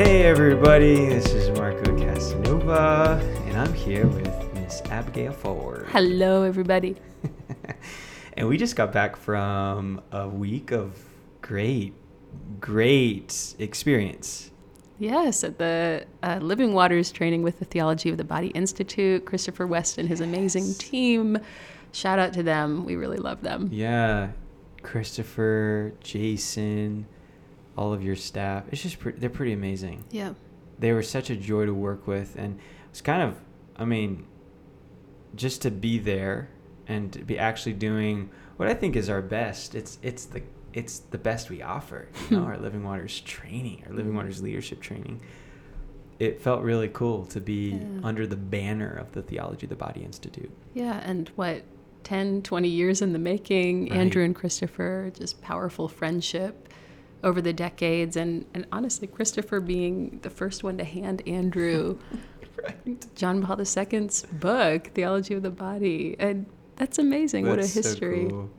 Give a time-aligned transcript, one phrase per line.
[0.00, 5.84] Hey everybody, this is Marco Casanova, and I'm here with Miss Abigail Ford.
[5.90, 6.96] Hello, everybody.
[8.32, 11.04] and we just got back from a week of
[11.42, 11.92] great,
[12.60, 14.50] great experience.
[14.98, 19.66] Yes, at the uh, Living Waters training with the Theology of the Body Institute, Christopher
[19.66, 21.36] West and his amazing team.
[21.92, 22.86] Shout out to them.
[22.86, 23.68] We really love them.
[23.70, 24.30] Yeah,
[24.82, 27.06] Christopher, Jason,
[27.76, 28.64] all of your staff.
[28.70, 30.04] It's just pre- they're pretty amazing.
[30.10, 30.34] Yeah.
[30.78, 32.58] They were such a joy to work with, and
[32.90, 33.40] it's kind of,
[33.76, 34.26] I mean,
[35.34, 36.48] just to be there
[36.86, 39.74] and to be actually doing what I think is our best.
[39.74, 42.08] It's it's the it's the best we offer.
[42.28, 44.16] You know, our Living Waters training, our Living mm-hmm.
[44.16, 45.20] Waters leadership training.
[46.18, 48.00] It felt really cool to be Yeah.
[48.04, 50.50] under the banner of the Theology of the Body Institute.
[50.74, 51.62] Yeah, and what,
[52.04, 53.98] 10, 20 years in the making, Right.
[53.98, 56.68] Andrew and Christopher, just powerful friendship
[57.22, 58.16] over the decades.
[58.16, 61.98] And, and honestly, Christopher being the first one to hand Andrew
[62.62, 63.14] right.
[63.14, 66.16] John Paul II's book, Theology of the Body.
[66.18, 66.46] And
[66.76, 67.46] that's amazing.
[67.46, 68.26] what a That's so history.
[68.30, 68.50] cool.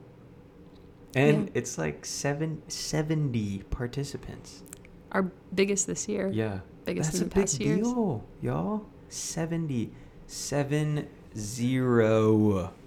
[1.16, 1.52] And Yeah.
[1.56, 4.64] it's like seven, 70 participants.
[5.12, 6.30] Our biggest this year.
[6.34, 6.60] Yeah.
[6.86, 7.80] Biggest That's in the past big years.
[7.88, 8.86] deal, y'all.
[9.10, 9.92] 70.
[10.28, 12.74] Seven zero.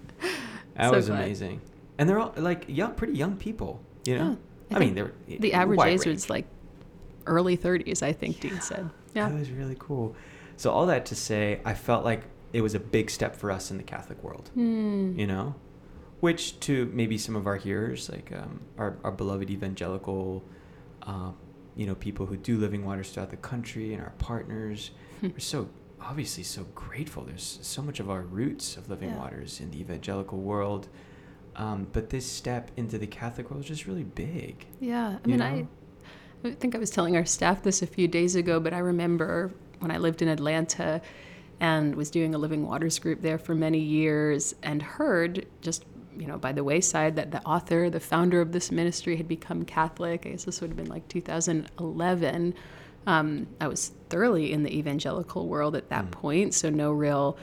[0.77, 1.23] That So was glad.
[1.23, 1.61] amazing.
[1.99, 4.31] And they're all like young, pretty young people, you know?
[4.31, 4.37] Yeah,
[4.71, 4.95] I, I mean,
[5.29, 6.07] The average age range.
[6.07, 6.47] was like
[7.27, 8.91] early 30s, I think Dean said.
[9.15, 9.29] Yeah.
[9.29, 10.15] That was really cool.
[10.57, 13.71] So all that to say, I felt like it was a big step for us
[13.71, 14.51] in the Catholic world.
[14.55, 15.19] Hmm.
[15.19, 15.55] you know
[16.21, 20.43] which to maybe some of our hearers like um, our, our beloved evangelical
[21.03, 21.35] um,
[21.77, 25.29] you know people who do living waters throughout the country and our partners Hmm.
[25.29, 25.69] we're so
[26.01, 29.19] obviously so grateful there's so much of our roots of living Yeah.
[29.19, 30.89] waters in the evangelical world
[31.57, 35.19] um, but this step into the catholic world is just really big Yeah.
[35.25, 35.45] I mean, know?
[36.45, 38.79] I, I think I was telling our staff this a few days ago, but I
[38.79, 41.01] remember when I lived in Atlanta
[41.61, 45.85] and was doing a Living Waters group there for many years and heard just
[46.17, 49.65] you know by the wayside that the author the founder of this ministry had become
[49.65, 52.55] catholic i guess this would have been like 2011
[53.09, 57.37] um, i was thoroughly in the evangelical world at that point so no real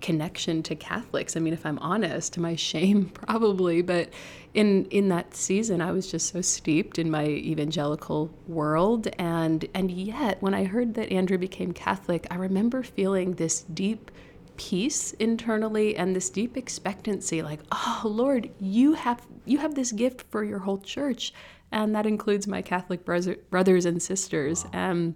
[0.00, 1.36] connection to Catholics.
[1.36, 4.10] I mean, if I'm honest, to my shame probably, but
[4.54, 9.90] in in that season I was just so steeped in my evangelical world and and
[9.90, 14.10] yet when I heard that Andrew became Catholic, I remember feeling this deep
[14.56, 20.22] peace internally and this deep expectancy like, "Oh, Lord, you have you have this gift
[20.30, 21.32] for your whole church."
[21.72, 24.64] And that includes my Catholic brother, brothers and sisters.
[24.72, 25.14] And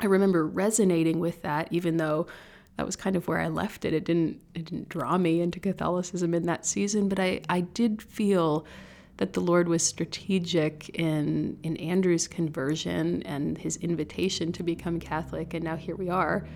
[0.00, 2.26] I remember resonating with that even though
[2.76, 3.92] that was kind of where I left it.
[3.92, 8.02] It didn't it didn't draw me into Catholicism in that season, but I, I did
[8.02, 8.66] feel
[9.18, 15.54] that the Lord was strategic in in Andrew's conversion and his invitation to become Catholic,
[15.54, 16.46] and now here we are,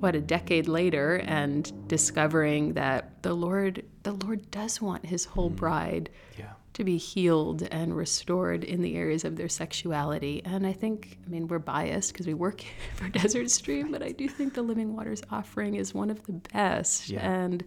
[0.00, 5.50] what a decade later, and discovering that the Lord the Lord does want His whole
[5.50, 5.56] mm.
[5.56, 10.42] bride yeah to be healed and restored in the areas of their sexuality.
[10.44, 12.62] And I think, I mean, we're biased because we work
[12.94, 16.32] for Desert Stream, but I do think the Living Waters offering is one of the
[16.32, 17.10] best.
[17.10, 17.28] Yeah.
[17.28, 17.64] And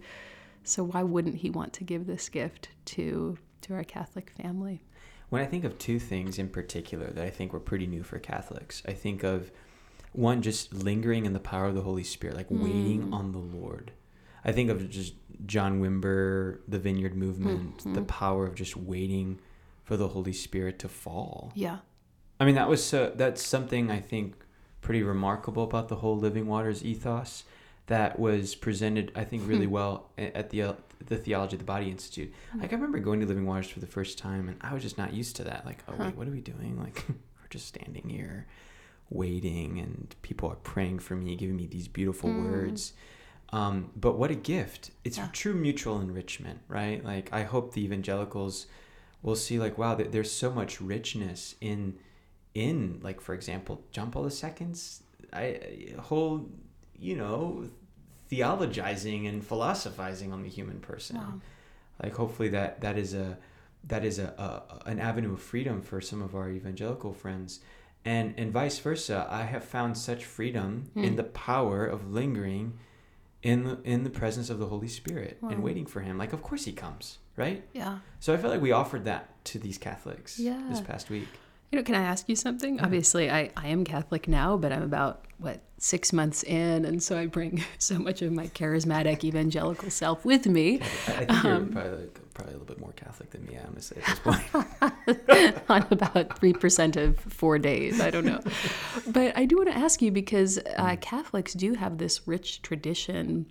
[0.64, 4.82] so why wouldn't he want to give this gift to to our Catholic family?
[5.30, 8.18] When I think of two things in particular that I think were pretty new for
[8.18, 9.50] Catholics, I think of
[10.12, 12.62] one just lingering in the power of the Holy Spirit, like mm.
[12.62, 13.92] waiting on the Lord.
[14.44, 15.14] I think of just
[15.46, 18.04] John Wimber, the Vineyard Movement, the mm-hmm.
[18.04, 19.40] power of just waiting
[19.84, 21.52] for the Holy Spirit to fall.
[21.54, 21.78] Yeah.
[22.40, 24.34] I mean, that was so, that's something I think
[24.80, 27.44] pretty remarkable about the whole Living Waters ethos
[27.86, 29.72] that was presented, I think, really hmm.
[29.72, 30.72] well at the uh,
[31.06, 32.32] the Theology of the Body Institute.
[32.52, 32.60] Hmm.
[32.60, 34.96] Like, I remember going to Living Waters for the first time, and I was just
[34.96, 35.66] not used to that.
[35.66, 36.78] Like, oh wait, what are we doing?
[36.78, 38.46] Like, we're just standing here,
[39.10, 42.50] waiting, and people are praying for me, giving me these beautiful hmm.
[42.50, 42.94] words.
[43.56, 44.90] Um, but what a gift!
[45.04, 45.28] It's Yeah.
[45.32, 47.00] true mutual enrichment, right?
[47.12, 48.66] Like, I hope the evangelicals
[49.22, 51.80] will see, like, wow, there's so much richness in
[52.54, 55.02] in like for example john paul ii's
[55.32, 55.44] I,
[56.08, 56.34] whole
[57.08, 57.68] you know
[58.30, 61.40] theologizing and philosophizing on the human person Wow.
[62.02, 63.38] like hopefully that that is a
[63.88, 67.60] that is a, a an avenue of freedom for some of our evangelical friends
[68.04, 72.78] and and vice versa i have found such freedom in the power of lingering
[73.44, 76.42] in the, in the presence of the holy spirit and waiting for him like of
[76.42, 77.98] course he comes right Yeah.
[78.18, 80.36] so i feel like we offered that to these catholics
[80.70, 81.28] this past week
[81.72, 82.78] You know, can I ask you something?
[82.80, 86.84] Obviously, I, I am Catholic now, but I'm about, what, six months in.
[86.84, 90.68] And so I bring so much of my charismatic evangelical self with me.
[91.08, 93.68] I think you're Um, probably like probably a little bit more Catholic than me, I'm
[93.68, 95.60] gonna say at this point.
[95.70, 98.00] on about 3% of four days.
[98.00, 98.40] I don't know.
[99.06, 103.46] but I do want to ask you because uh, Catholics do have this rich tradition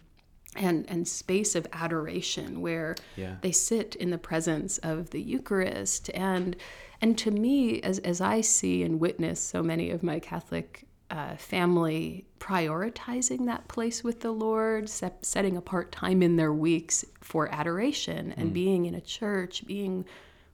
[0.56, 3.36] and, and space of adoration where Yeah.
[3.42, 6.12] they sit in the presence of the Eucharist.
[6.14, 6.56] And,
[7.02, 11.36] and to me, as, as I see and witness so many of my Catholic uh,
[11.38, 17.54] family prioritizing that place with the Lord, set, setting apart time in their weeks for
[17.54, 20.06] adoration and being in a church, being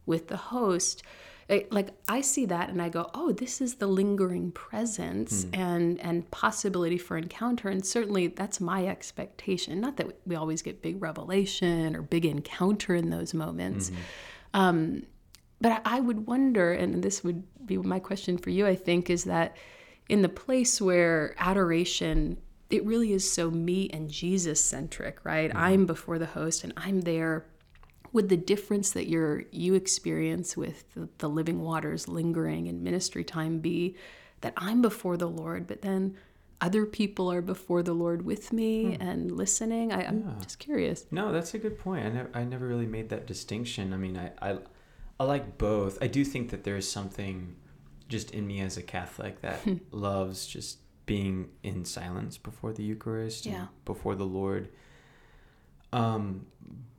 [0.05, 1.01] with the host.
[1.47, 5.99] It- like I see that and I go, oh, this is the lingering presence and
[6.01, 7.69] and possibility for encounter.
[7.69, 9.79] And certainly that's my expectation.
[9.79, 13.91] Not that we always get big revelation or big encounter in those moments.
[14.53, 15.03] Um,
[15.61, 19.23] but I would wonder, and this would be my question for you, I think, is
[19.25, 19.55] that
[20.09, 22.37] in the place where adoration,
[22.69, 25.49] it really is so me and Jesus centric, right?
[25.49, 25.57] Mm-hmm.
[25.57, 27.45] I'm before the host and I'm there.
[28.11, 33.23] Would the difference that you're, you experience with the, the living waters lingering and ministry
[33.23, 33.95] time be
[34.41, 36.17] that I'm before the Lord, but then
[36.59, 39.01] other people are before the Lord with me hmm.
[39.01, 39.93] and listening?
[39.93, 41.05] I, I'm just curious.
[41.11, 42.05] No, that's a good point.
[42.05, 43.93] I never, I never really made that distinction.
[43.93, 44.57] I mean, I, I,
[45.19, 45.99] I like both.
[46.01, 47.55] I do think that there is something
[48.09, 49.59] just in me as a Catholic that
[49.91, 53.67] loves just being in silence before the Eucharist and Yeah.
[53.85, 54.69] before the Lord.
[55.91, 56.45] Um,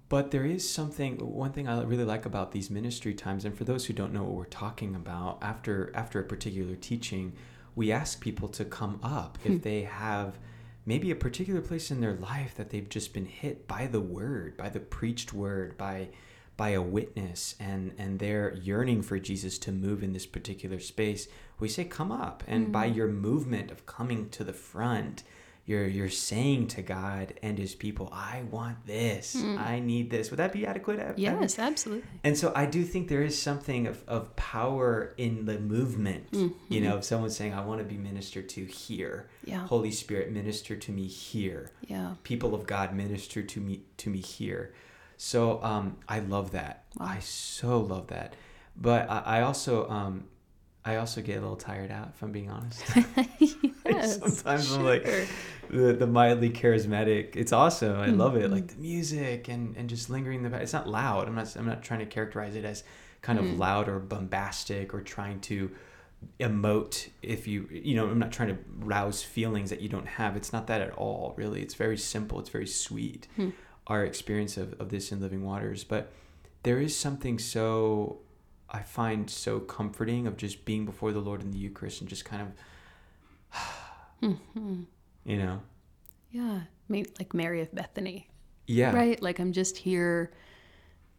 [0.09, 1.19] but there is something.
[1.19, 4.25] One thing I really like about these ministry times, and for those who don't know
[4.25, 7.35] what we're talking about, after after a particular teaching,
[7.77, 10.39] we ask people to come up if they have
[10.85, 14.57] maybe a particular place in their life that they've just been hit by the word,
[14.57, 16.09] by the preached word, by
[16.61, 21.27] by a witness and and they're yearning for Jesus to move in this particular space.
[21.59, 22.99] We say come up and by mm-hmm.
[22.99, 25.23] your movement of coming to the front,
[25.65, 29.37] you're you're saying to God and his people, I want this.
[29.37, 29.59] Mm.
[29.59, 30.31] I need this.
[30.31, 31.15] Would that be adequate?
[31.17, 32.07] Yes, absolutely.
[32.25, 36.31] And so I do think there is something of, of power in the movement.
[36.31, 36.55] Mm-hmm.
[36.69, 39.31] You know, if someone's saying, I want to be ministered to here.
[39.47, 39.67] Yeah.
[39.67, 41.71] Holy Spirit, minister to me here.
[41.87, 42.17] Yeah.
[42.23, 44.75] People of God, minister to me to me here.
[45.23, 46.85] So um, I love that.
[46.99, 48.35] I so love that.
[48.75, 50.25] But I, I also um,
[50.83, 52.83] I also get a little tired out, if I'm being honest.
[53.85, 55.05] Yes, Sometimes I'm like
[55.69, 57.37] the, the mildly charismatic.
[57.37, 57.99] It's awesome.
[58.01, 58.45] I love it.
[58.45, 58.53] Mm-hmm.
[58.55, 60.63] Like the music and, and just lingering in the back.
[60.63, 61.29] It's not loud.
[61.29, 62.83] I'm not I'm not trying to characterize it as
[63.21, 63.53] kind Mm.
[63.53, 65.71] of loud or bombastic or trying to
[66.39, 70.37] emote if you you know i'm not trying to rouse feelings that you don't have
[70.37, 73.51] it's not that at all really it's very simple it's very sweet Hmm.
[73.87, 76.13] Our experience of, of this in living waters but
[76.63, 78.19] there is something so
[78.69, 82.25] i find so comforting of just being before the lord in the eucharist and just
[82.25, 82.49] kind of
[84.23, 84.87] Mhm.
[85.25, 85.61] you know
[86.31, 86.61] Yeah,
[87.19, 88.29] like Mary of Bethany,
[88.67, 89.21] yeah right?
[89.23, 90.31] Like I'm just here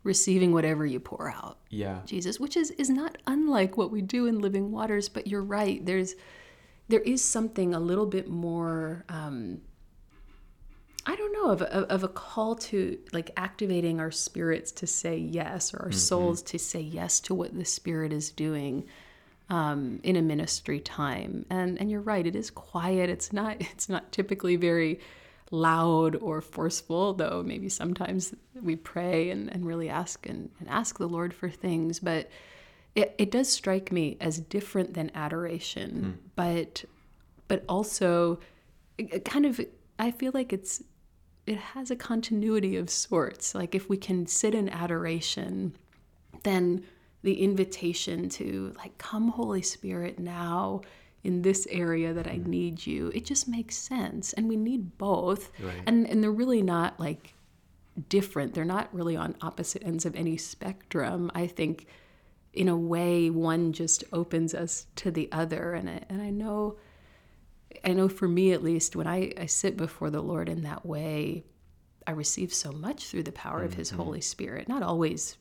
[0.04, 4.28] receiving whatever you pour out, yeah Jesus, which is is not unlike what we do
[4.28, 5.10] in Living Waters.
[5.10, 5.86] But you're right.
[5.86, 6.16] There's
[6.88, 9.04] there is something a little bit more.
[9.10, 9.62] Um,
[11.06, 15.18] I don't know of a, of a call to like activating our spirits to say
[15.18, 18.86] yes, or our souls to say yes to what the Spirit is doing
[19.50, 21.46] um, in a ministry time.
[21.50, 23.10] And and you're right, it is quiet.
[23.10, 25.00] It's not it's not typically very
[25.50, 30.98] loud or forceful, though maybe sometimes we pray and, and really ask and, and ask
[30.98, 32.00] the Lord for things.
[32.00, 32.30] But
[32.96, 36.86] it, it does strike me as different than adoration, but
[37.48, 38.40] but also
[39.26, 39.60] kind of
[40.00, 40.82] I feel like it's
[41.46, 43.56] it has a continuity of sorts.
[43.56, 45.76] Like if we can sit in adoration,
[46.44, 46.84] then
[47.24, 50.82] the invitation to like come holy spirit now
[51.24, 52.50] in this area that i mm-hmm.
[52.50, 54.34] need you it just makes sense.
[54.34, 55.52] And we need both.
[55.60, 55.82] Right.
[55.86, 57.34] and and they're really not like
[58.10, 58.54] different.
[58.54, 61.32] They're not really on opposite ends of any spectrum.
[61.36, 61.88] I think
[62.54, 65.74] in a way one just opens us to the other.
[65.74, 66.78] And I, and i know
[67.84, 70.86] i know for me at least when i i sit before the lord in that
[70.86, 71.44] way
[72.08, 74.02] i receive so much through the power of his mm-hmm.
[74.02, 74.68] holy spirit.
[74.68, 75.38] Not always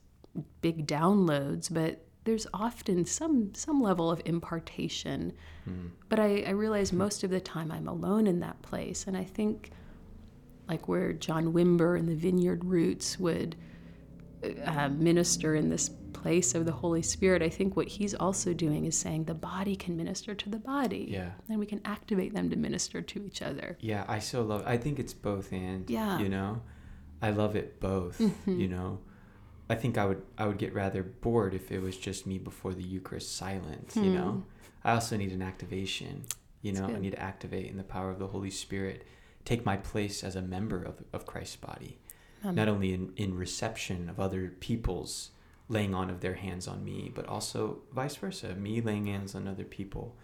[0.60, 5.32] big downloads, but there's often some some level of impartation.
[5.68, 5.90] Mm.
[6.08, 9.25] But I, I realize most of the time I'm alone in that place, and I
[9.25, 9.70] think
[10.68, 13.56] like where John Wimber and the Vineyard Roots would
[14.44, 15.90] uh, uh minister in this
[16.23, 17.43] place of the Holy Spirit.
[17.43, 21.09] I think what he's also doing is saying the body can minister to the body,
[21.11, 21.31] Yeah.
[21.49, 23.77] and we can activate them to minister to each other.
[23.81, 24.62] Yeah, I so love.
[24.67, 25.89] I think it's both and.
[25.89, 26.19] Yeah.
[26.19, 26.62] You know,
[27.23, 28.21] I love it both.
[28.47, 28.99] You know,
[29.69, 32.75] I think I would I would get rather bored if it was just me before
[32.75, 33.93] the Eucharist silent.
[33.95, 34.45] You know,
[34.85, 36.25] I also need an activation.
[36.62, 39.07] You know, I need to activate in the power of the Holy Spirit,
[39.45, 41.99] take my place as a member of of Christ's body.
[42.43, 45.31] Um, not only in, in reception of other people's
[45.71, 49.49] laying on of their hands on me, but also vice versa, me laying hands on
[49.49, 50.17] other people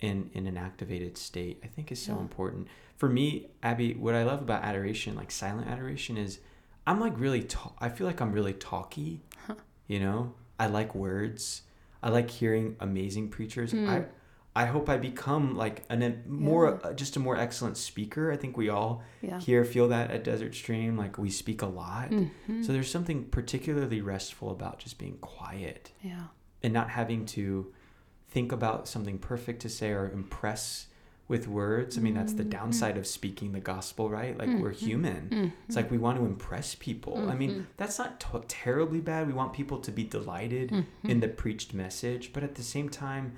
[0.00, 1.60] in in an activated state.
[1.64, 2.20] I think is so Yeah.
[2.20, 3.94] important for me, Abby.
[3.94, 6.40] What I love about adoration, like silent adoration, is
[6.86, 7.44] I'm like really.
[7.44, 9.22] Ta- I feel like I'm really talky.
[9.46, 9.54] Huh.
[9.86, 11.62] You know, I like words.
[12.02, 13.72] I like hearing amazing preachers.
[13.72, 13.88] Mm.
[13.88, 14.04] I
[14.54, 18.30] I hope I become like an a more uh, just a more excellent speaker.
[18.30, 19.40] I think we all yeah.
[19.40, 20.96] here feel that at Desert Stream.
[20.96, 22.10] Like we speak a lot.
[22.10, 22.64] Mhm.
[22.64, 26.24] So there's something particularly restful about just being quiet yeah.
[26.62, 27.72] and not having to
[28.28, 30.86] think about something perfect to say or impress
[31.28, 31.96] with words.
[31.96, 32.50] I mean, that's the Mhm.
[32.50, 34.36] downside of speaking the gospel, right?
[34.36, 34.76] Like we're Mhm.
[34.88, 35.28] human.
[35.30, 35.52] Mhm.
[35.66, 37.30] It's like we want to impress people.
[37.30, 37.64] I mean, Mhm.
[37.78, 39.26] that's not t- terribly bad.
[39.28, 43.32] We want people to be delighted in the preached message, but at the same time,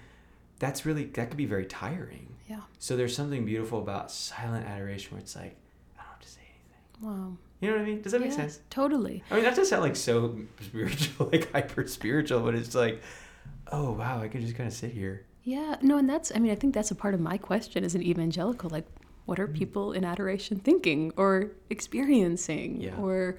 [0.65, 2.29] that's really that could be very tiring.
[2.49, 2.61] Yeah.
[2.79, 5.57] So there's something beautiful about silent adoration where it's like
[5.97, 7.09] I don't have to say anything.
[7.09, 7.37] Wow.
[7.61, 8.03] You know what I mean?
[8.03, 8.61] Does that make sense?
[8.71, 9.23] Totally.
[9.31, 13.03] I mean, that does sound like so spiritual, like hyper spiritual, but it's like,
[13.73, 15.25] oh wow, I can just kind of sit here.
[15.45, 17.95] Yeah, no, and that's, I mean, I think that's a part of my question as
[17.95, 18.71] an evangelical.
[18.71, 18.87] Like,
[19.27, 22.97] what are people in adoration thinking or experiencing Yeah.
[22.97, 23.37] or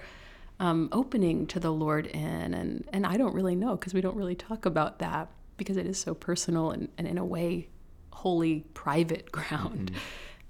[0.60, 2.54] um, opening to the Lord in?
[2.54, 5.86] And, and I don't really know because we don't really talk about that because it
[5.86, 7.70] is so personal and, and in a way,
[8.12, 9.92] wholly private ground.
[9.92, 9.98] Mhm.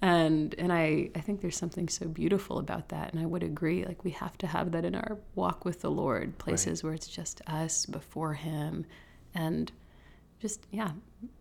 [0.02, 3.14] And and I, I think there's something so beautiful about that.
[3.14, 5.90] And I would agree, like we have to have that in our walk with the
[5.90, 8.86] Lord, places where it's just us before Him
[9.34, 9.72] and
[10.40, 10.92] just, yeah,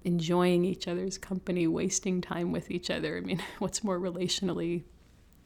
[0.05, 3.19] enjoying each other's company, wasting time with each other.
[3.19, 4.85] I mean, what's more relationally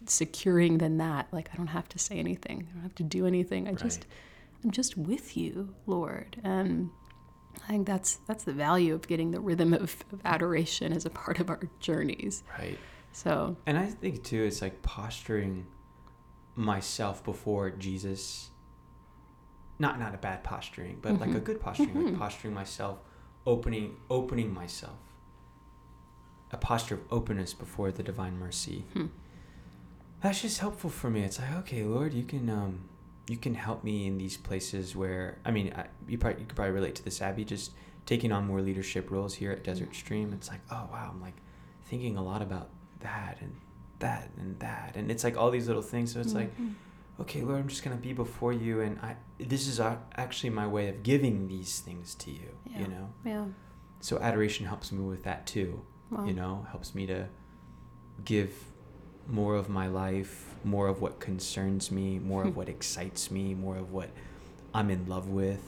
[0.07, 1.29] securing than that?
[1.33, 3.67] Like, I don't have to say anything, I don't have to do anything.
[3.69, 4.07] I just,
[4.63, 6.37] I'm just with you, Lord.
[6.45, 6.91] And
[7.65, 11.11] I think that's that's the value of getting the rhythm of, of adoration as a
[11.11, 12.43] part of our journeys.
[12.59, 12.79] Right.
[13.12, 15.67] So, And I think too, it's like posturing
[16.55, 18.50] myself before Jesus.
[19.79, 21.45] Not not a bad posturing, but like a Mhm.
[21.45, 22.19] good posturing, like Mhm.
[22.19, 22.99] posturing myself,
[23.47, 24.99] opening opening myself.
[26.50, 28.85] A posture of openness before the divine mercy.
[28.95, 29.07] Hmm.
[30.23, 31.23] That's just helpful for me.
[31.23, 32.88] It's like, okay, Lord, you can um
[33.28, 36.56] you can help me in these places where I mean, I, you probably you could
[36.56, 37.44] probably relate to this, Abby.
[37.44, 37.73] Just
[38.06, 40.32] taking on more leadership roles here at Desert Stream.
[40.32, 41.37] It's like, oh wow, I'm like
[41.85, 42.70] thinking a lot about
[43.00, 43.54] that and
[44.00, 46.12] that and that, and it's like all these little things.
[46.12, 46.75] So it's like, Mhm.
[47.20, 50.88] okay, Lord, I'm just gonna be before you, and I this is actually my way
[50.88, 52.50] of giving these things to you.
[52.66, 52.80] Yeah.
[52.80, 53.44] You know, yeah,
[54.00, 57.26] so adoration helps me with that too well, you know helps me to
[58.25, 58.52] give
[59.26, 62.55] more of my life more of what concerns me more of hmm.
[62.55, 64.11] what excites me more of what
[64.75, 65.62] i'm in love with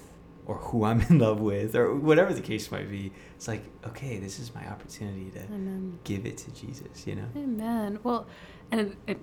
[0.47, 4.19] or who i'm in love with or whatever the case might be it's like okay
[4.19, 5.99] this is my opportunity to Amen.
[6.05, 7.99] give it to jesus you know Amen.
[8.03, 8.27] Well,
[8.71, 9.19] and it, it,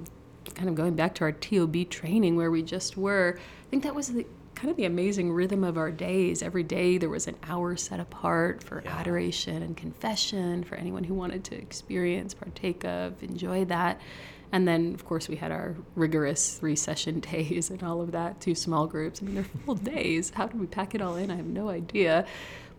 [0.56, 3.96] kind of going back to our TOB training where we just were, I think that
[3.96, 6.42] was the kind of the amazing rhythm of our days.
[6.42, 8.98] Every day there was an hour set apart for Yeah.
[8.98, 14.02] adoration and confession for anyone who wanted to experience, partake of, enjoy that.
[14.52, 18.40] And then, of course, we had our rigorous three session days and all of that,
[18.42, 19.22] two small groups.
[19.22, 20.32] I mean, they're full days.
[20.36, 21.30] How did we pack it all in?
[21.32, 22.26] I have no idea.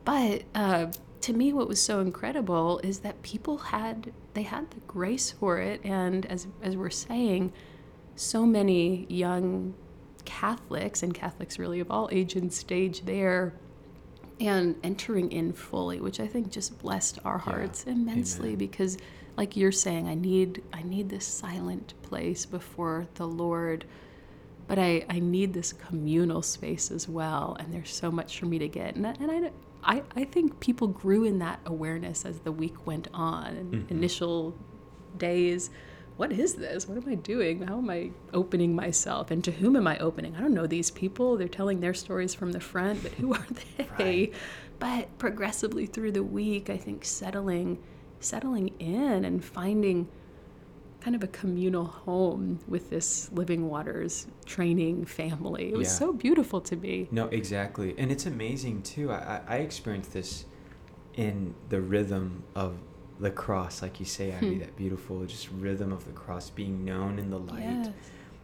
[0.05, 0.87] But uh,
[1.23, 5.59] to me, what was so incredible is that people had they had the grace for
[5.59, 7.53] it, and as as we're saying,
[8.17, 9.75] so many young
[10.25, 13.53] Catholics and Catholics really of all age and stage there,
[14.41, 17.53] and entering in fully, which I think just blessed our Yeah.
[17.53, 18.59] hearts immensely Amen.
[18.59, 18.97] because,
[19.39, 23.85] like you're saying, I need I need this silent place before the Lord
[24.67, 28.59] but I, I need this communal space as well and there's so much for me
[28.59, 28.97] to get.
[28.97, 29.51] And, I- and I,
[29.95, 33.91] I, I think people grew in that awareness as the week went on Mhm.
[33.91, 34.55] initial
[35.17, 35.71] days
[36.19, 36.89] what is this?
[36.89, 37.63] What am i doing?
[37.63, 39.31] How am i opening myself?
[39.31, 40.35] And to whom am i opening?
[40.37, 41.37] I don't know these people.
[41.39, 43.47] They're telling their stories from the front but who are
[43.79, 43.89] they?
[44.05, 44.33] Right.
[44.81, 47.79] but progressively through the week i think settling
[48.21, 50.09] settling in and finding
[51.01, 55.71] kind of a communal home with this Living Waters training family.
[55.73, 55.93] It was Yeah.
[55.95, 57.09] so beautiful to me.
[57.13, 60.45] no exactly and it's amazing too i i experienced this
[61.15, 62.79] in the rhythm of
[63.21, 64.59] the cross like you say abby Hmm.
[64.61, 67.89] that beautiful just rhythm of the cross being known in the light Yes.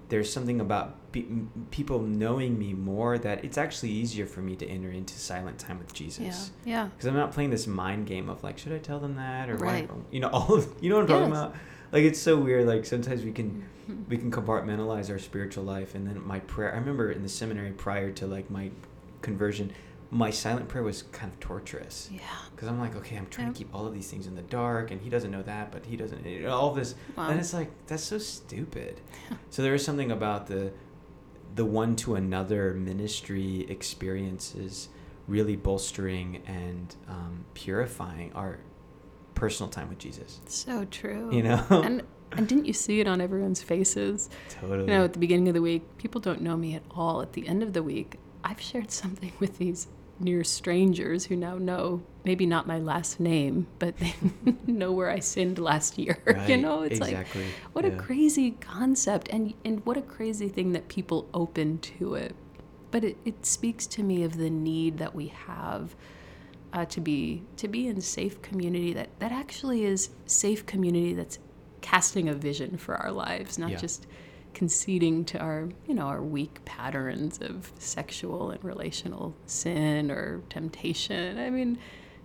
[0.09, 1.27] There's something about be-
[1.71, 5.79] people knowing me more that it's actually easier for me to enter into silent time
[5.79, 6.51] with Jesus.
[6.65, 6.87] Yeah.
[6.89, 9.57] Because I'm not playing this mind game of like, should I tell them that or
[9.57, 9.89] Right.
[9.91, 9.97] why?
[10.11, 11.55] You know, all of, you know what I'm talking about.
[11.93, 12.67] Like it's so weird.
[12.67, 13.65] Like sometimes we can
[14.09, 16.73] we can compartmentalize our spiritual life, and then my prayer.
[16.75, 18.71] I remember in the seminary prior to like my
[19.23, 19.73] conversion,
[20.11, 22.21] my silent prayer was kind of torturous Yeah.
[22.55, 23.53] because I'm like, okay, I'm trying Yeah.
[23.53, 25.87] to keep all of these things in the dark, and he doesn't know that, but
[25.87, 26.25] he doesn't.
[26.25, 27.31] you know, All this Wow.
[27.31, 29.01] and it's like that's so stupid.
[29.51, 30.73] so there is something about the
[31.55, 34.89] the one to another ministry experiences
[35.29, 38.59] really bolstering and um, purifying our
[39.35, 40.41] personal time with Jesus.
[40.47, 41.35] So true.
[41.35, 41.65] You know?
[41.71, 44.29] and and didn't you see it on everyone's faces?
[44.49, 44.81] Totally.
[44.81, 47.23] You know, at the beginning of the week, people don't know me at all.
[47.23, 49.89] At the end of the week, I've shared something with these
[50.21, 54.15] near strangers who now know maybe not my last name, but they
[54.67, 56.19] know where I sinned last year.
[56.27, 57.93] Right, you know, it's exactly, like what yeah.
[57.93, 62.35] a crazy concept and and what a crazy thing that people open to it.
[62.91, 65.97] But it, it speaks to me of the need that we have
[66.73, 71.39] uh, to be to be in safe community that that actually is safe community that's
[71.81, 73.79] casting a vision for our lives, not Yeah.
[73.79, 74.07] just
[74.55, 81.39] conceding to our you know our weak patterns of sexual and relational sin or temptation.
[81.39, 81.79] I mean,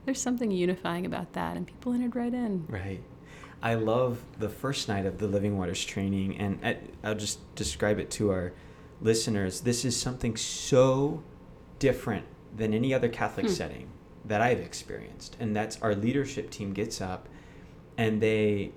[0.06, 2.66] there's something unifying about that, and people entered right in.
[2.70, 3.02] Right.
[3.62, 8.00] I love the first night of the Living Waters training, and I, I'll just describe
[8.00, 8.54] it to our
[9.02, 9.62] listeners.
[9.62, 11.22] This is something so
[11.78, 13.52] different than any other Catholic Hmm.
[13.52, 13.90] setting
[14.24, 17.28] that I've experienced, and that's our leadership team gets up
[17.98, 18.72] and they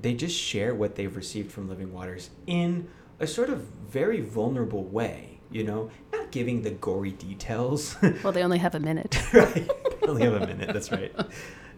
[0.00, 2.88] they just share what they've received from Living Waters in
[3.20, 5.38] a sort of very vulnerable way.
[5.50, 7.96] You know, not giving the gory details.
[8.24, 9.18] Well, they only have a minute.
[9.34, 9.70] right.
[10.02, 10.72] I only have a minute.
[10.72, 11.14] That's right.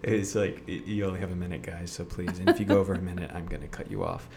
[0.04, 1.90] It's like you only have a minute, guys.
[1.90, 4.28] So please, and if you go over a minute, I'm gonna cut you off.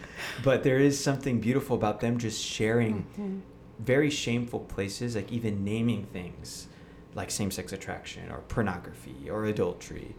[0.42, 3.40] But there is something beautiful about them just sharing Mhm.
[3.78, 6.66] very shameful places, like even naming things
[7.14, 10.14] like same-sex attraction or pornography or adultery,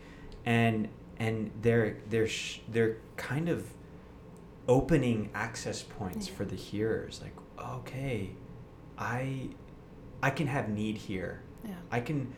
[0.45, 0.87] and
[1.19, 3.67] and they're they're sh- they're kind of
[4.67, 6.33] opening access points Yeah.
[6.35, 7.21] for the hearers.
[7.21, 7.35] Like,
[7.77, 8.31] okay,
[8.97, 9.49] I
[10.21, 11.41] I can have need here.
[11.65, 11.75] Yeah.
[11.91, 12.33] I can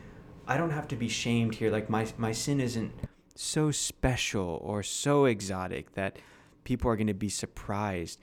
[0.46, 2.92] I don't have to be shamed here like my my sin isn't
[3.34, 6.18] so special or so exotic that
[6.64, 8.20] people are going to be surprised.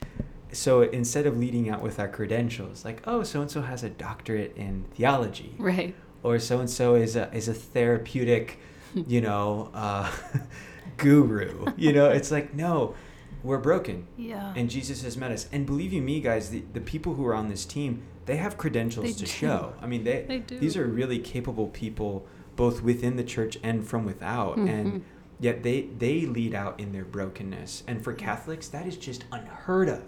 [0.52, 3.90] So instead of leading out with our credentials like oh so and so has a
[3.90, 5.94] doctorate in theology Right.
[6.22, 8.58] or so and so is a is a therapeutic,
[9.06, 10.10] you know, uh,
[10.96, 11.66] guru.
[11.76, 12.94] You know, it's like no,
[13.42, 14.52] we're broken Yeah.
[14.56, 15.48] and Jesus has met us.
[15.52, 18.58] And believe you me, guys, the, the people who are on this team, they have
[18.58, 19.26] credentials They to do.
[19.26, 19.72] show.
[19.80, 20.58] I mean, they, They do.
[20.58, 22.26] these are really capable people,
[22.56, 24.56] both within the church and from without.
[24.58, 24.68] Mhm.
[24.68, 25.04] And
[25.38, 27.82] yet they they lead out in their brokenness.
[27.86, 30.02] And for Catholics, that is just unheard of.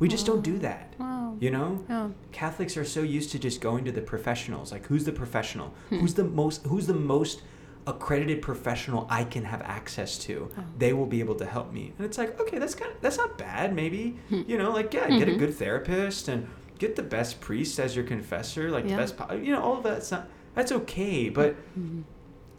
[0.00, 0.92] We just don't do that.
[0.98, 1.36] Wow.
[1.40, 2.08] You know, Yeah.
[2.32, 4.72] Catholics are so used to just going to the professionals.
[4.72, 5.72] Like, who's the professional?
[5.88, 6.00] Hmm.
[6.00, 6.66] Who's the most?
[6.66, 7.42] Who's the most
[7.86, 10.50] accredited professional I can have access to?
[10.56, 10.62] Oh.
[10.78, 11.92] They will be able to help me.
[11.98, 13.74] And it's like, okay, that's kind of that's not bad.
[13.74, 14.42] Maybe Hmm.
[14.46, 15.38] you know, like yeah, get a Mhm.
[15.38, 16.46] good therapist and
[16.78, 18.70] get the best priest as your confessor.
[18.70, 18.96] Like Yeah.
[18.96, 21.28] the best, you know, all of that's not that's okay.
[21.28, 22.04] But Mhm.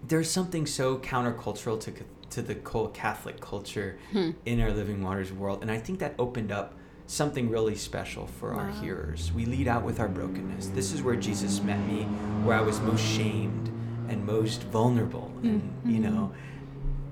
[0.08, 1.92] there's something so countercultural to
[2.32, 4.32] to the whole Catholic culture Hmm.
[4.46, 6.74] in our Living Waters world, and I think that opened up
[7.08, 9.32] something really special for our hearers.
[9.34, 10.70] We lead out with our brokenness.
[10.70, 12.04] This is where Jesus met me,
[12.44, 13.70] where I was most shamed
[14.10, 16.14] and most vulnerable, and you Mhm.
[16.14, 16.32] know,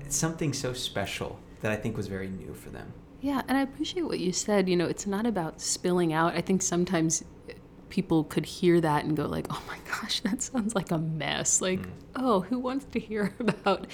[0.00, 2.92] it's something so special that I think was very new for them.
[3.20, 4.68] Yeah, and I appreciate what you said.
[4.68, 6.34] You know, it's not about spilling out.
[6.34, 7.24] I think sometimes
[7.88, 11.60] people could hear that and go like, "Oh my gosh, that sounds like a mess."
[11.60, 11.90] Like, Mm.
[12.16, 13.86] "Oh, who wants to hear about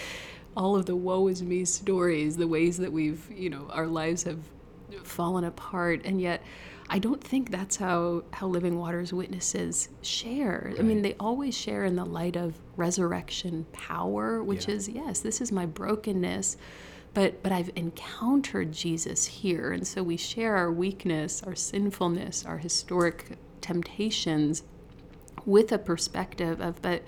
[0.57, 4.25] all of the woe is me stories, the ways that we've, you know, our lives
[4.25, 4.41] have
[5.05, 6.43] fallen apart." And yet,
[6.93, 10.75] I don't think that's how how Living Waters witnesses share.
[10.79, 14.75] I mean, they always share in the light of resurrection power, which Yeah.
[14.75, 16.57] is yes, this is my brokenness
[17.15, 22.59] but but I've encountered Jesus here and so we share our weakness, our sinfulness, our
[22.59, 24.63] historic temptations
[25.45, 27.03] with a perspective of but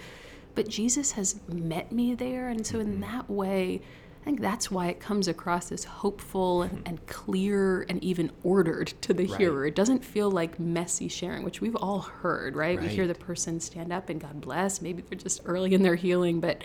[0.54, 3.00] but Jesus has met me there and so in mm-hmm.
[3.02, 3.80] that way
[4.22, 6.82] I think that's why it comes across as hopeful and, hmm.
[6.86, 9.38] and clear and even ordered to the Right.
[9.40, 9.66] hearer.
[9.66, 12.80] It doesn't feel like messy sharing, which we've all heard, right?
[12.80, 14.80] We hear the person stand up and God bless.
[14.80, 16.62] Maybe they're just early in their healing, but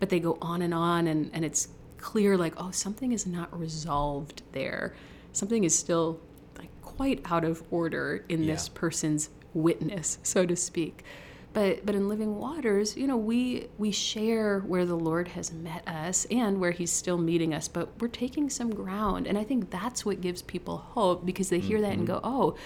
[0.00, 3.56] but they go on and on and, and it's clear like oh something is not
[3.56, 4.92] resolved there
[5.30, 6.18] something is still
[6.58, 11.04] like quite out of order in this person's witness so to speak
[11.52, 15.86] but but in living waters you know we we share where the lord has met
[15.86, 19.26] us and where he's still meeting us but we're taking some ground.
[19.26, 22.14] And i think that's what gives people hope because they hear that and mm-hmm.
[22.14, 22.56] go oh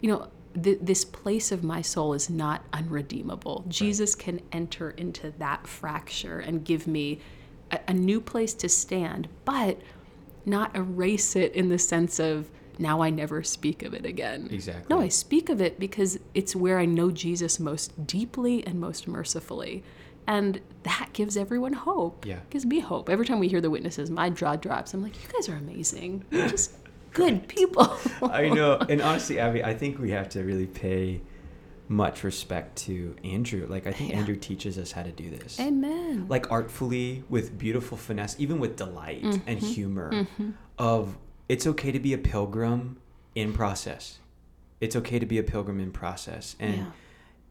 [0.00, 0.28] you know
[0.60, 3.64] th- this place of my soul is not unredeemable.
[3.68, 7.20] Jesus can enter into that fracture and give me
[7.70, 9.80] a, a new place to stand but
[10.44, 14.48] not erase it in the sense of now I never speak of it again.
[14.50, 14.86] Exactly.
[14.94, 19.06] No, I speak of it because it's where I know Jesus most deeply and most
[19.08, 19.82] mercifully.
[20.26, 22.24] And that gives everyone hope.
[22.24, 22.38] Yeah.
[22.50, 23.08] Gives me hope.
[23.10, 24.94] Every time we hear the witnesses, my jaw drops.
[24.94, 26.24] I'm like, you guys are amazing.
[26.30, 26.72] You're just
[27.12, 27.92] good people.
[28.22, 28.78] I know.
[28.88, 31.20] And honestly, Abby, I think we have to really pay
[31.88, 33.66] much respect to Andrew.
[33.68, 34.18] Like I think Yeah.
[34.18, 35.58] Andrew teaches us how to do this.
[35.60, 36.26] Amen.
[36.28, 39.66] like artfully with beautiful finesse, even with delight and Mm-hmm.
[39.66, 40.26] humor
[40.78, 42.98] of it's okay to be a pilgrim
[43.34, 44.18] in process.
[44.80, 46.56] It's okay to be a pilgrim in process.
[46.58, 46.86] And Yeah.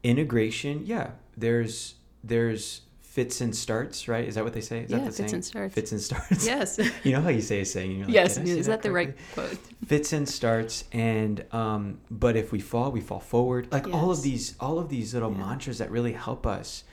[0.04, 4.25] integration, yeah, there's there's fits and starts, right?
[4.27, 4.82] Is that what they say?
[4.84, 5.34] Is Yeah, that the fits saying?
[5.34, 5.73] and starts.
[5.75, 6.45] Fits and starts.
[6.45, 6.80] yes.
[7.04, 7.91] You know how you say a saying?
[7.91, 8.38] You're like, yes.
[8.38, 9.58] Is that the right quote?
[9.86, 14.21] fits and starts and um but if we fall we fall forward like all of
[14.21, 15.39] these all of these little Yeah.
[15.39, 16.84] mantras that really help us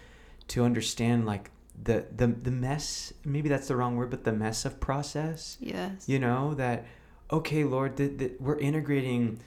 [0.48, 1.50] to understand like
[1.84, 6.08] the the the mess maybe that's the wrong word but the mess of process Yes.
[6.08, 6.86] you know that
[7.30, 9.40] okay lord that that we're integrating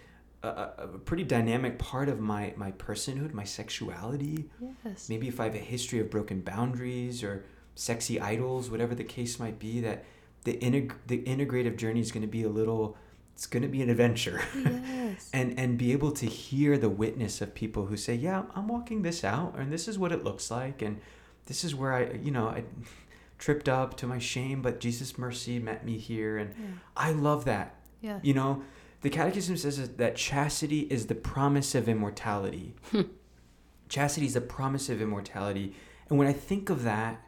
[0.44, 4.46] a, a, pretty dynamic part of my my personhood my sexuality
[4.86, 5.10] Yes.
[5.10, 9.40] maybe if I have a history of broken boundaries or sexy idols, whatever the case
[9.40, 10.04] might be, that
[10.44, 12.98] the integ- the integrative journey is going to be a little,
[13.34, 15.30] it's going to be an adventure, Yes.
[15.34, 19.04] and and be able to hear the witness of people who say, yeah, I'm walking
[19.04, 21.00] this out, and this is what it looks like, and
[21.46, 22.64] this is where I, you know, I
[23.38, 26.66] tripped up to my shame, but Jesus' mercy met me here, and Yeah.
[26.96, 27.76] I love that.
[28.02, 28.20] Yeah.
[28.22, 28.64] You know,
[29.02, 32.76] the Catechism says that chastity is the promise of immortality.
[33.90, 35.76] chastity is the promise of immortality.
[36.10, 37.22] And when I think of that,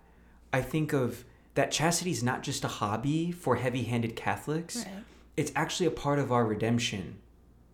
[0.52, 5.04] I think of that chastity is not just a hobby for heavy handed Catholics, Right.
[5.38, 7.18] it's actually a part of our redemption.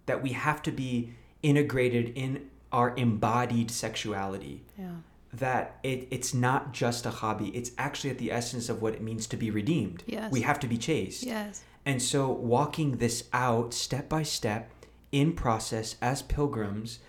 [0.06, 4.64] That we have to be integrated in our embodied sexuality.
[4.78, 4.92] Yeah.
[5.34, 9.02] That it, it's not just a hobby, it's actually at the essence of what it
[9.02, 10.04] means to be redeemed.
[10.08, 10.32] Yes.
[10.32, 11.24] We have to be chaste.
[11.24, 11.62] Yes.
[11.86, 14.72] And so, walking this out step by step
[15.12, 17.00] in process as pilgrims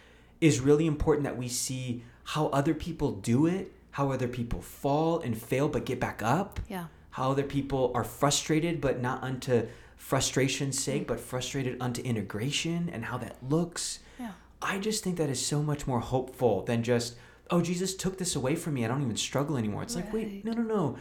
[0.40, 5.20] is really important that we see how other people do it, how other people fall
[5.20, 6.87] and fail but get back up, Yeah.
[7.11, 13.04] how other people are frustrated but not unto frustration's sake, but frustrated unto integration and
[13.06, 13.98] how that looks.
[14.18, 14.33] Yeah.
[14.62, 17.16] I just think that is so much more hopeful than just,
[17.51, 18.85] oh, Jesus took this away from me.
[18.85, 19.83] I don't even struggle anymore.
[19.83, 20.99] It's like, wait, no, no, no.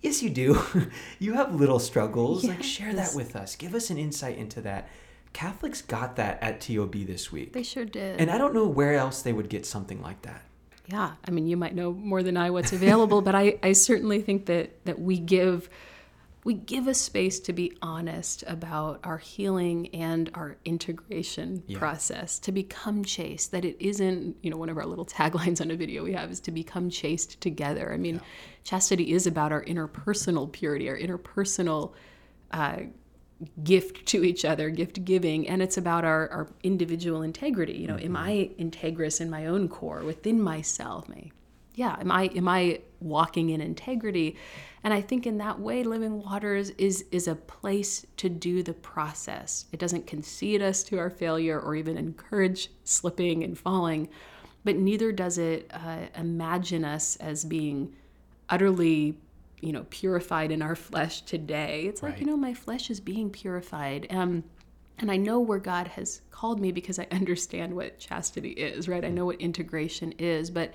[0.00, 0.60] Yes, you do.
[1.18, 2.44] you have little struggles.
[2.44, 3.54] Like, share that with us.
[3.56, 4.88] Give us an insight into that.
[5.32, 7.52] Catholics got that at TOB this week.
[7.52, 8.20] They sure did.
[8.20, 10.42] And I don't know where else they would get something like that.
[10.88, 14.20] yeah i mean you might know more than i what's available but i i certainly
[14.20, 15.70] think that that we give
[16.44, 21.78] we give a space to be honest about our healing and our integration Yeah.
[21.78, 25.70] process to become chaste that it isn't you know one of our little taglines on
[25.70, 28.20] a video we have is to become chaste together i mean
[28.64, 31.92] chastity is about our interpersonal purity our interpersonal
[32.50, 32.80] uh,
[33.62, 37.74] gift to each other, gift giving, and it's about our, our individual integrity.
[37.74, 41.08] You know, am I integrous in my own core, within myself?
[41.08, 41.30] My,
[41.74, 44.36] yeah, am I am I walking in integrity?
[44.84, 48.74] And I think in that way, Living Waters is is a place to do the
[48.74, 49.66] process.
[49.72, 54.08] It doesn't concede us to our failure or even encourage slipping and falling,
[54.64, 57.94] but neither does it uh, imagine us as being
[58.48, 59.16] utterly
[59.60, 63.30] you know purified in our flesh today it's like you know my flesh is being
[63.30, 64.42] purified um
[64.98, 69.04] and i know where god has called me because i understand what chastity is right
[69.04, 70.72] i know what integration is but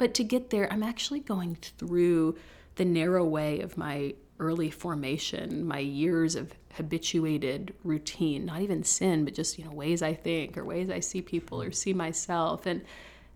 [0.00, 2.36] but to get there i'm actually going through
[2.76, 9.24] the narrow way of my early formation my years of habituated routine not even sin
[9.24, 12.66] but just you know ways i think or ways i see people or see myself.
[12.66, 12.82] And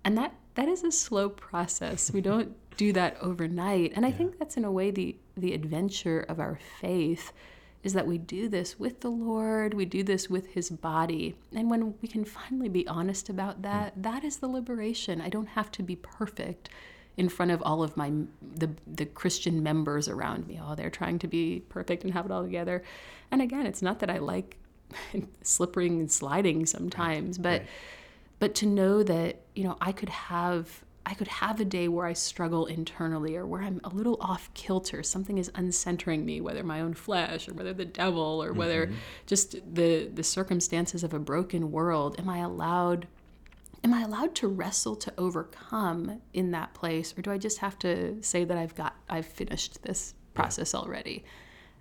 [0.05, 2.13] and that that is a slow process.
[2.13, 3.93] We don't do that overnight.
[3.95, 7.33] And i think that's in a way the the adventure of our faith
[7.85, 11.37] is that we do this with the lord we do this with his body.
[11.55, 13.63] And when we can finally be honest about hmm.
[13.63, 15.21] that that is the liberation.
[15.21, 16.71] I don't have to be perfect
[17.17, 18.11] in front of all of my
[18.57, 20.59] the the christian members around me.
[20.61, 22.83] Oh they're trying to be perfect and have it all together.
[23.31, 24.57] And again it's not that i like
[25.43, 27.69] slipping and sliding sometimes but right.
[28.39, 32.07] but to know that you know i could have i could have a day where
[32.07, 35.03] i struggle internally or where i'm a little off kilter.
[35.03, 38.97] Something is uncentering me whether my own flesh or whether the devil or whether mm-hmm.
[39.27, 42.17] just the the circumstances of a broken world.
[42.19, 43.07] Am i allowed
[43.83, 47.15] am i allowed to wrestle to overcome in that place?
[47.17, 51.25] Or do i just have to say that i've got i've finished this process already?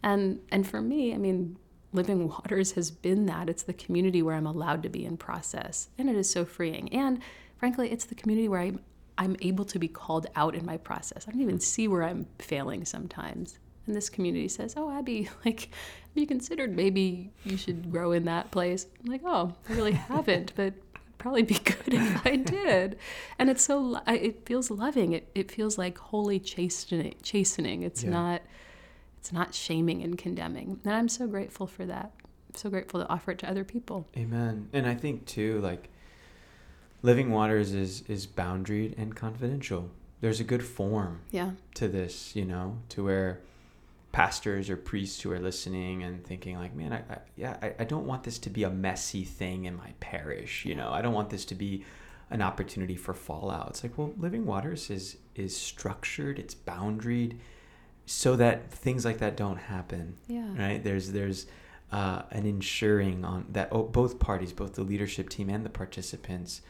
[0.02, 1.58] And and for me i mean
[1.94, 3.50] living waters has been that.
[3.50, 5.90] It's the community where i'm allowed to be in process.
[5.98, 6.92] And it is so freeing.
[6.94, 7.20] And
[7.58, 8.80] frankly it's the community where i'm
[9.18, 11.26] i'm able to be called out in my process.
[11.28, 13.60] I don't even see where i'm failing sometimes.
[13.86, 18.26] And this community says oh abby like have you considered maybe you should grow in
[18.26, 18.88] that place?
[19.04, 20.84] I'm like oh i really haven't but it'd
[21.18, 22.98] probably be good if i did.
[23.40, 25.14] And it's so it feels loving.
[25.14, 27.84] It, it feels like holy chastening chastening.
[27.84, 28.10] It's Yeah.
[28.10, 28.42] not
[29.20, 30.80] it's not shaming and condemning.
[30.84, 32.12] And i'm so grateful for that.
[32.56, 34.08] So grateful to offer it to other people.
[34.18, 34.70] Amen.
[34.74, 35.90] And I think too, like
[37.04, 39.92] Living Waters is is boundaried and confidential.
[40.22, 41.52] There's a good form Yeah.
[41.76, 43.42] to this, you know, to where
[44.14, 47.84] pastors or priests who are listening and thinking like, man, I, I yeah, I, I
[47.84, 50.92] don't want this to be a messy thing in my parish, you know.
[50.92, 51.84] I don't want this to be
[52.30, 53.70] an opportunity for fallout.
[53.72, 57.38] It's like, well, Living Waters is is structured, it's boundaried
[58.06, 60.54] so that things like that don't happen Yeah.
[60.58, 61.46] right there's there's
[61.90, 66.62] uh, an ensuring on that oh, both parties both the leadership team and the participants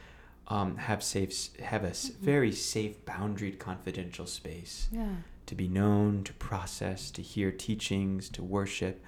[0.48, 2.16] um, have safe have a Mhm.
[2.18, 5.16] very safe boundaried confidential space Yeah.
[5.46, 9.02] to be known to process to hear teachings to worship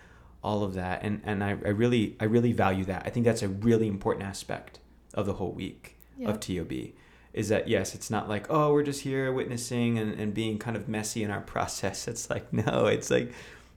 [0.44, 3.42] all of that and and I, I really I really value that I think that's
[3.44, 4.80] a really important aspect
[5.14, 6.30] of the whole week Yeah.
[6.30, 6.94] of TOB
[7.34, 10.78] is that yes, it's not like, oh, we're just here witnessing and, and being kind
[10.78, 12.08] of messy in our process.
[12.08, 13.34] It's like, no, it's like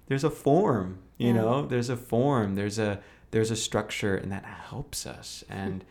[0.07, 1.33] there's a form, you Yeah.
[1.41, 3.01] know, there's a form, there's a
[3.33, 5.43] there's a structure and that helps us.
[5.51, 5.85] And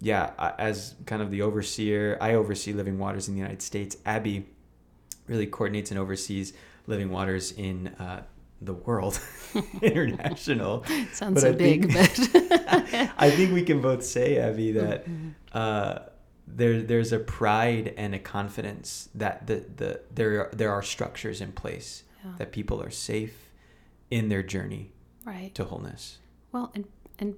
[0.00, 3.96] yeah, as kind of the overseer, I oversee Living Waters in the United States.
[4.04, 4.46] Abby
[5.26, 6.52] really coordinates and oversees
[6.86, 8.22] Living Waters in uh,
[8.60, 9.18] the world,
[9.82, 10.84] international.
[11.12, 15.06] Sounds But so I big, think- but I think we can both say, Abby, that
[15.08, 15.34] Mhm.
[15.52, 15.98] uh,
[16.46, 21.40] there there's a pride and a confidence that the, the there are, there are structures
[21.40, 22.32] in place Yeah.
[22.38, 23.50] that people are safe
[24.10, 24.92] in their journey
[25.24, 25.52] right.
[25.56, 26.18] to wholeness.
[26.52, 26.84] Well, and
[27.18, 27.34] and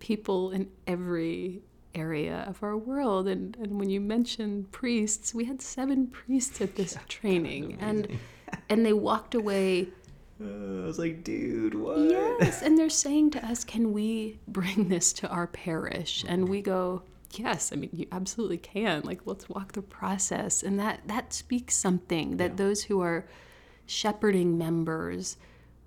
[0.00, 1.62] people in every
[1.94, 6.76] area of our world, and and when you mentioned priests, we had seven priests at
[6.76, 8.18] this training, and
[8.68, 9.88] and they walked away.
[10.40, 10.44] Uh,
[10.82, 11.98] I was like, dude, what?
[11.98, 16.62] Yes, and they're saying to us, "Can we bring this to our parish?" And we
[16.62, 19.02] go, "Yes." I mean, you absolutely can.
[19.02, 22.56] Like, let's walk the process, and that that speaks something that Yeah.
[22.56, 23.26] those who are
[23.86, 25.36] shepherding members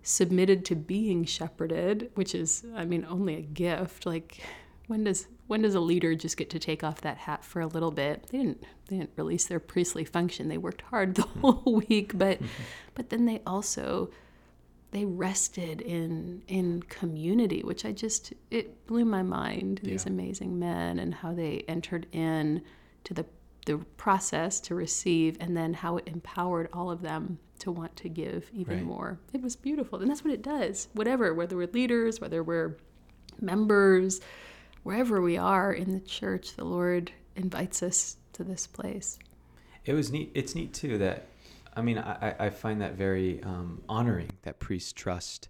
[0.05, 4.05] submitted to being shepherded, which is, I mean, only a gift.
[4.05, 4.39] Like,
[4.87, 7.67] when does when does a leader just get to take off that hat for a
[7.67, 8.25] little bit?
[8.31, 10.47] They didn't they didn't release their priestly function.
[10.47, 11.41] They worked hard the hmm.
[11.41, 12.39] whole week, but
[12.95, 14.09] but then they also
[14.89, 19.81] they rested in in community, which I just it blew my mind.
[19.83, 22.63] These amazing men and how they entered in
[23.03, 23.25] to the
[23.67, 28.09] the process to receive, and then how it empowered all of them to want to
[28.09, 28.85] give even Right.
[28.85, 29.19] more.
[29.33, 30.87] It was beautiful, and that's what it does.
[30.93, 32.75] Whatever, whether we're leaders, whether we're
[33.39, 34.19] members,
[34.83, 39.17] wherever we are in the church, the Lord invites us to this place.
[39.85, 40.31] It was neat.
[40.33, 41.27] It's neat too that,
[41.75, 45.49] I mean, I, I- find that very um, honoring that priests trust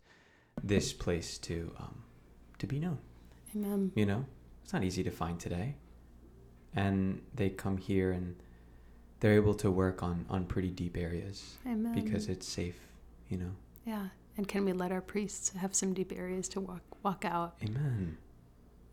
[0.63, 2.03] this place to um,
[2.59, 2.99] to be known.
[3.55, 3.91] Amen.
[3.95, 4.25] You know,
[4.63, 5.75] it's not easy to find today,
[6.75, 8.35] and they come here and
[9.19, 11.93] they're able to work on on pretty deep areas Amen.
[11.95, 12.79] because it's safe.
[13.29, 13.51] You know,
[13.85, 17.55] yeah, and can we let our priests have some deep areas to walk walk out?
[17.63, 18.17] Amen.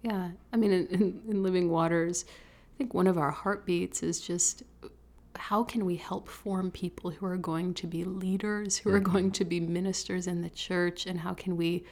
[0.03, 4.21] Yeah, I mean, in, in, in Living Waters, I think one of our heartbeats is
[4.21, 4.63] just
[5.37, 9.31] how can we help form people who are going to be leaders, who are going
[9.33, 11.85] to be ministers in the church, and how can we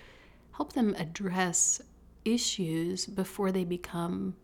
[0.52, 1.80] help them address
[2.24, 4.34] issues before they become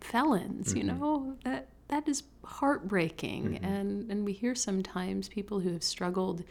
[0.00, 0.74] felons?
[0.74, 0.98] You Mhm.
[0.98, 3.64] know that that is heartbreaking, Mhm.
[3.64, 6.44] and and we hear sometimes people who have struggled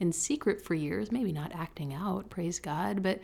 [0.00, 3.20] in secret for years, maybe not acting out, praise God, but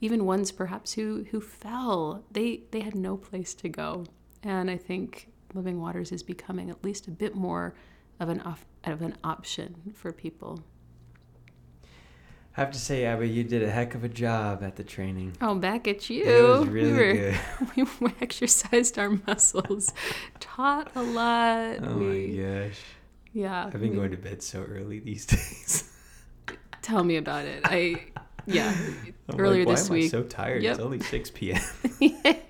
[0.00, 4.04] even ones perhaps who who fell they they had no place to go
[4.42, 7.74] and i think living waters is becoming at least a bit more
[8.18, 10.62] of an off, of an option for people
[12.56, 15.34] I have to say, Abby, you did a heck of a job at the training.
[15.40, 17.12] oh back at you It was really we were
[17.76, 17.88] good.
[18.00, 19.92] we exercised our muscles
[20.40, 22.80] taught a lot Oh we, my gosh.
[23.32, 25.90] yeah I've been we- going to bed so early these days.
[26.82, 28.02] tell me about it i
[28.52, 28.74] yeah
[29.28, 30.62] I'm earlier like, Why this am week I so tired?
[30.62, 30.70] Yep.
[30.72, 31.60] It's only 6 p.m.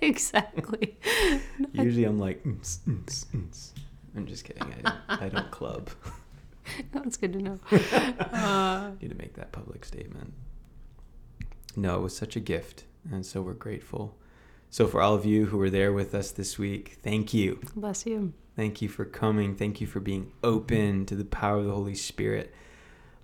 [0.01, 0.99] exactly
[1.73, 3.71] Usually I'm like, "Mm, mm, mm."
[4.17, 4.63] I'm just kidding.
[4.63, 5.91] I don't, I don't club.
[6.93, 10.33] that's good to know uh, Need to make that public statement.
[11.77, 12.85] No, it was such a gift.
[13.11, 14.17] And so we're grateful.
[14.69, 17.61] So, for all of you who were there with us this week, thank you.
[17.75, 19.55] bless you Thank you for coming.
[19.57, 22.53] Thank you for being open to the power of the Holy Spirit.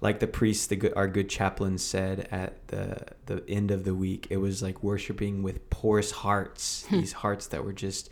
[0.07, 3.93] Like the priest, the good, our good chaplain said at the the end of the
[3.93, 6.87] week, it was like worshiping with porous hearts.
[6.89, 7.01] Hmm.
[7.01, 8.09] these hearts that were just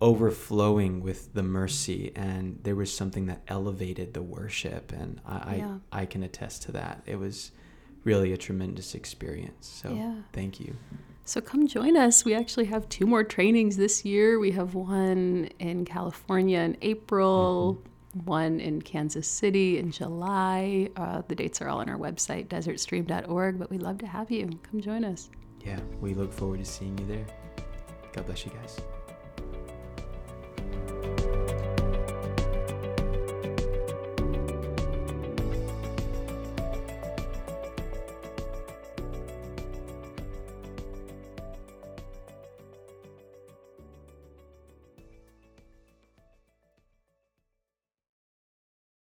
[0.00, 5.78] overflowing with the mercy, and there was something that elevated the worship, and I Yeah.
[5.92, 7.02] I, I can attest to that.
[7.06, 7.52] It was
[8.02, 9.68] really a tremendous experience.
[9.82, 10.14] So Yeah.
[10.32, 10.74] thank you.
[11.24, 12.24] So come join us.
[12.24, 14.40] We actually have two more trainings this year.
[14.40, 17.89] We have one in California in April, mm-hmm.
[18.24, 20.88] One in Kansas City in July.
[20.96, 23.58] Uh, the dates are all on our website, desertstream.org.
[23.58, 24.50] But we'd love to have you.
[24.70, 25.30] Come join us.
[25.64, 27.26] yeah, we look forward to seeing you there.
[28.12, 28.80] God bless you guys.